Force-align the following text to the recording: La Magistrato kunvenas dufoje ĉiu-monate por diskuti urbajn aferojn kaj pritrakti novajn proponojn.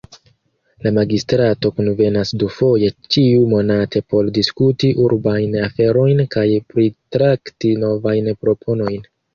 La 0.85 0.91
Magistrato 0.97 1.71
kunvenas 1.79 2.31
dufoje 2.45 2.89
ĉiu-monate 3.17 4.03
por 4.15 4.33
diskuti 4.41 4.93
urbajn 5.07 5.57
aferojn 5.69 6.27
kaj 6.39 6.49
pritrakti 6.75 7.77
novajn 7.87 8.35
proponojn. 8.45 9.11